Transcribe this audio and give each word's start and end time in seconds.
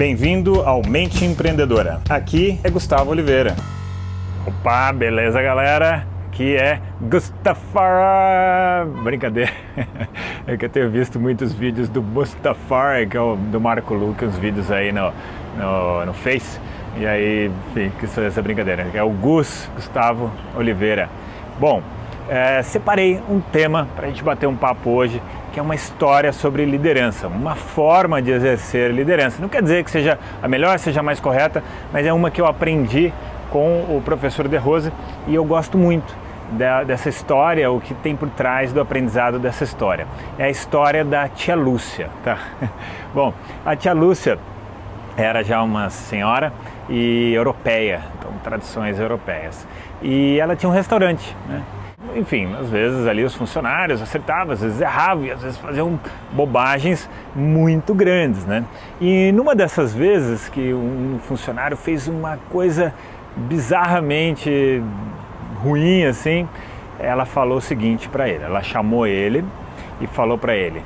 Bem-vindo 0.00 0.62
ao 0.62 0.80
Mente 0.80 1.26
Empreendedora. 1.26 2.00
Aqui 2.08 2.58
é 2.64 2.70
Gustavo 2.70 3.10
Oliveira. 3.10 3.54
Opa, 4.46 4.90
beleza, 4.94 5.42
galera? 5.42 6.06
Aqui 6.26 6.56
é 6.56 6.80
Gustafara. 7.02 8.86
Brincadeira. 9.04 9.52
É 10.46 10.56
que 10.56 10.64
eu 10.64 10.70
tenho 10.70 10.90
visto 10.90 11.20
muitos 11.20 11.52
vídeos 11.52 11.86
do 11.90 12.02
Mustafar, 12.02 13.06
que 13.06 13.14
é 13.14 13.20
o 13.20 13.36
do 13.36 13.60
Marco 13.60 13.92
Luque, 13.92 14.24
uns 14.24 14.38
vídeos 14.38 14.70
aí 14.72 14.90
no, 14.90 15.12
no, 15.58 16.06
no 16.06 16.14
Face. 16.14 16.58
E 16.96 17.06
aí, 17.06 17.52
enfim, 17.68 17.92
isso, 18.02 18.22
essa 18.22 18.40
brincadeira. 18.40 18.86
É 18.94 19.02
o 19.02 19.10
Gus 19.10 19.68
Gustavo 19.76 20.32
Oliveira. 20.56 21.10
Bom, 21.60 21.82
é, 22.26 22.62
separei 22.62 23.20
um 23.28 23.38
tema 23.38 23.86
para 23.94 24.06
a 24.06 24.08
gente 24.08 24.24
bater 24.24 24.46
um 24.46 24.56
papo 24.56 24.88
hoje 24.88 25.20
que 25.52 25.58
é 25.58 25.62
uma 25.62 25.74
história 25.74 26.32
sobre 26.32 26.64
liderança, 26.64 27.26
uma 27.26 27.54
forma 27.54 28.22
de 28.22 28.30
exercer 28.30 28.92
liderança. 28.92 29.40
Não 29.40 29.48
quer 29.48 29.62
dizer 29.62 29.84
que 29.84 29.90
seja 29.90 30.18
a 30.42 30.48
melhor, 30.48 30.78
seja 30.78 31.00
a 31.00 31.02
mais 31.02 31.18
correta, 31.18 31.62
mas 31.92 32.06
é 32.06 32.12
uma 32.12 32.30
que 32.30 32.40
eu 32.40 32.46
aprendi 32.46 33.12
com 33.50 33.82
o 33.82 34.00
professor 34.04 34.46
De 34.46 34.56
Rose 34.56 34.92
e 35.26 35.34
eu 35.34 35.44
gosto 35.44 35.76
muito 35.76 36.14
dessa 36.86 37.08
história, 37.08 37.70
o 37.70 37.80
que 37.80 37.94
tem 37.94 38.16
por 38.16 38.28
trás 38.28 38.72
do 38.72 38.80
aprendizado 38.80 39.38
dessa 39.38 39.62
história. 39.62 40.06
É 40.38 40.44
a 40.44 40.50
história 40.50 41.04
da 41.04 41.28
tia 41.28 41.54
Lúcia, 41.54 42.08
tá? 42.24 42.38
Bom, 43.14 43.32
a 43.64 43.76
tia 43.76 43.92
Lúcia 43.92 44.38
era 45.16 45.44
já 45.44 45.62
uma 45.62 45.90
senhora 45.90 46.52
e 46.88 47.32
europeia, 47.34 48.02
então 48.18 48.32
tradições 48.42 48.98
europeias. 48.98 49.66
E 50.02 50.38
ela 50.40 50.56
tinha 50.56 50.68
um 50.68 50.72
restaurante, 50.72 51.36
né? 51.48 51.62
Enfim, 52.16 52.54
às 52.54 52.68
vezes 52.68 53.06
ali 53.06 53.24
os 53.24 53.34
funcionários 53.34 54.02
acertavam, 54.02 54.52
às 54.52 54.60
vezes 54.60 54.80
erravam 54.80 55.24
e 55.24 55.30
às 55.30 55.42
vezes 55.42 55.58
faziam 55.58 55.98
bobagens 56.32 57.08
muito 57.34 57.94
grandes, 57.94 58.44
né? 58.44 58.64
E 59.00 59.32
numa 59.32 59.54
dessas 59.54 59.94
vezes 59.94 60.48
que 60.48 60.72
um 60.72 61.18
funcionário 61.22 61.76
fez 61.76 62.08
uma 62.08 62.38
coisa 62.50 62.92
bizarramente 63.36 64.82
ruim 65.62 66.04
assim, 66.04 66.48
ela 66.98 67.24
falou 67.24 67.58
o 67.58 67.60
seguinte 67.60 68.08
para 68.08 68.28
ele, 68.28 68.44
ela 68.44 68.62
chamou 68.62 69.06
ele 69.06 69.44
e 70.00 70.06
falou 70.06 70.36
para 70.36 70.54
ele: 70.54 70.82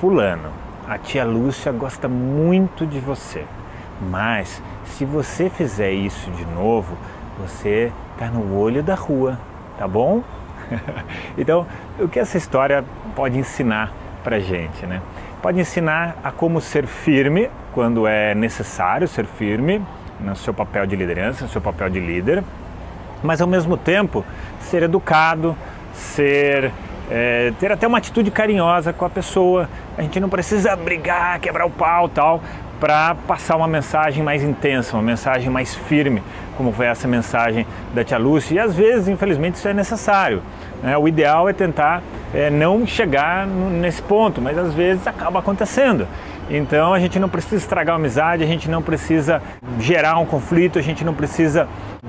"Fulano, 0.00 0.50
a 0.88 0.98
tia 0.98 1.24
Lúcia 1.24 1.72
gosta 1.72 2.08
muito 2.08 2.86
de 2.86 2.98
você, 2.98 3.44
mas 4.10 4.62
se 4.84 5.04
você 5.04 5.48
fizer 5.48 5.92
isso 5.92 6.30
de 6.30 6.44
novo, 6.46 6.96
você 7.38 7.92
tá 8.18 8.26
no 8.26 8.56
olho 8.56 8.82
da 8.82 8.94
rua, 8.94 9.38
tá 9.78 9.88
bom?" 9.88 10.22
então, 11.38 11.66
o 11.98 12.08
que 12.08 12.18
essa 12.18 12.36
história 12.36 12.84
pode 13.14 13.38
ensinar 13.38 13.92
para 14.22 14.38
gente, 14.40 14.86
né? 14.86 15.00
Pode 15.42 15.60
ensinar 15.60 16.16
a 16.24 16.30
como 16.30 16.60
ser 16.60 16.86
firme 16.86 17.50
quando 17.72 18.06
é 18.06 18.34
necessário 18.34 19.06
ser 19.06 19.26
firme 19.26 19.84
no 20.18 20.34
seu 20.34 20.54
papel 20.54 20.86
de 20.86 20.96
liderança, 20.96 21.44
no 21.44 21.50
seu 21.50 21.60
papel 21.60 21.90
de 21.90 22.00
líder, 22.00 22.42
mas 23.22 23.40
ao 23.40 23.48
mesmo 23.48 23.76
tempo 23.76 24.24
ser 24.60 24.82
educado, 24.84 25.56
ser 25.92 26.72
é, 27.10 27.52
ter 27.60 27.70
até 27.70 27.86
uma 27.86 27.98
atitude 27.98 28.30
carinhosa 28.30 28.92
com 28.92 29.04
a 29.04 29.10
pessoa. 29.10 29.68
A 29.96 30.02
gente 30.02 30.18
não 30.18 30.28
precisa 30.28 30.74
brigar, 30.74 31.38
quebrar 31.40 31.66
o 31.66 31.70
pau, 31.70 32.08
tal, 32.08 32.42
para 32.84 33.14
passar 33.26 33.56
uma 33.56 33.66
mensagem 33.66 34.22
mais 34.22 34.42
intensa, 34.42 34.94
uma 34.94 35.02
mensagem 35.02 35.48
mais 35.48 35.74
firme, 35.74 36.22
como 36.54 36.70
foi 36.70 36.84
essa 36.84 37.08
mensagem 37.08 37.66
da 37.94 38.04
tia 38.04 38.18
Lúcia. 38.18 38.56
E 38.56 38.58
às 38.58 38.74
vezes, 38.74 39.08
infelizmente, 39.08 39.54
isso 39.54 39.66
é 39.66 39.72
necessário. 39.72 40.42
Né? 40.82 40.94
O 40.94 41.08
ideal 41.08 41.48
é 41.48 41.54
tentar 41.54 42.02
é, 42.34 42.50
não 42.50 42.86
chegar 42.86 43.46
nesse 43.46 44.02
ponto, 44.02 44.38
mas 44.38 44.58
às 44.58 44.74
vezes 44.74 45.06
acaba 45.06 45.38
acontecendo. 45.38 46.06
Então 46.50 46.92
a 46.92 46.98
gente 46.98 47.18
não 47.18 47.26
precisa 47.26 47.56
estragar 47.56 47.94
a 47.94 47.96
amizade, 47.96 48.44
a 48.44 48.46
gente 48.46 48.68
não 48.68 48.82
precisa 48.82 49.40
gerar 49.80 50.18
um 50.18 50.26
conflito, 50.26 50.78
a 50.78 50.82
gente 50.82 51.06
não 51.06 51.14
precisa 51.14 51.66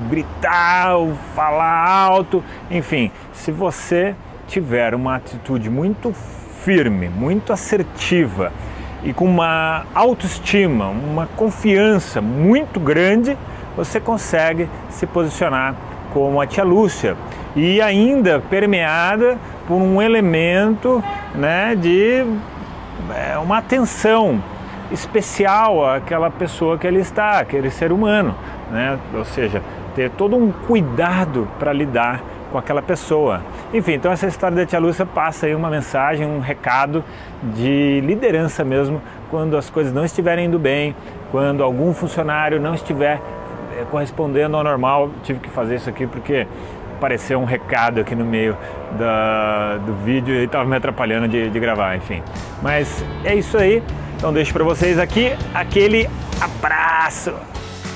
gritar 0.10 0.98
ou 0.98 1.14
falar 1.34 1.88
alto. 1.88 2.44
Enfim, 2.70 3.14
se 3.32 3.50
você 3.50 4.14
tiver 4.46 4.94
uma 4.94 5.16
atitude 5.16 5.70
muito 5.70 6.12
firme, 6.66 7.08
muito 7.08 7.54
assertiva, 7.54 8.52
e 9.06 9.14
com 9.14 9.26
uma 9.26 9.86
autoestima, 9.94 10.88
uma 10.88 11.28
confiança 11.28 12.20
muito 12.20 12.80
grande, 12.80 13.38
você 13.78 14.00
consegue 14.00 14.68
se 14.90 15.06
posicionar 15.06 15.76
como 16.12 16.42
a 16.42 16.48
tia 16.48 16.64
Lúcia 16.64 17.16
e 17.56 17.80
ainda 17.80 18.40
permeada 18.50 19.38
por 19.68 19.76
um 19.76 20.02
elemento 20.02 21.04
né, 21.36 21.76
de 21.76 22.26
é, 23.16 23.38
uma 23.38 23.60
atenção 23.60 24.42
especial 24.92 25.88
àquela 25.88 26.32
pessoa 26.32 26.78
que 26.78 26.88
ele 26.88 27.00
está, 27.00 27.40
aquele 27.40 27.70
ser 27.70 27.92
humano, 27.92 28.34
né? 28.72 28.98
ou 29.14 29.26
seja, 29.26 29.62
ter 29.94 30.10
todo 30.12 30.36
um 30.36 30.52
cuidado 30.52 31.48
para 31.60 31.72
lidar 31.72 32.24
com 32.56 32.60
aquela 32.60 32.82
pessoa. 32.82 33.42
Enfim, 33.74 33.96
então 33.96 34.10
essa 34.10 34.28
história 34.28 34.56
da 34.56 34.66
tia 34.66 34.80
Lúcia 34.80 35.06
passa 35.06 35.46
aí 35.46 35.54
uma 35.54 35.70
mensagem, 35.70 36.26
um 36.26 36.40
recado 36.40 37.04
de 37.54 38.00
liderança 38.00 38.64
mesmo, 38.64 39.02
quando 39.30 39.58
as 39.58 39.70
coisas 39.70 39.92
não 39.92 40.06
estiverem 40.06 40.46
indo 40.46 40.58
bem, 40.58 40.96
quando 41.32 41.62
algum 41.62 41.94
funcionário 41.94 42.58
não 42.58 42.74
estiver 42.74 43.20
eh, 43.78 43.84
correspondendo 43.92 44.56
ao 44.56 44.64
normal. 44.64 45.10
Tive 45.22 45.40
que 45.40 45.50
fazer 45.50 45.76
isso 45.76 45.90
aqui 45.90 46.08
porque 46.08 46.48
apareceu 46.96 47.42
um 47.42 47.46
recado 47.46 48.00
aqui 48.00 48.16
no 48.16 48.24
meio 48.24 48.56
da, 48.98 49.76
do 49.86 49.94
vídeo 50.06 50.34
e 50.34 50.46
estava 50.46 50.64
me 50.64 50.78
atrapalhando 50.78 51.28
de, 51.28 51.50
de 51.50 51.60
gravar, 51.60 51.98
enfim. 51.98 52.24
Mas 52.62 53.04
é 53.26 53.36
isso 53.36 53.58
aí. 53.58 53.84
Então 54.16 54.32
deixo 54.32 54.54
para 54.54 54.64
vocês 54.64 54.98
aqui 54.98 55.34
aquele 55.54 56.10
abraço. 56.40 57.34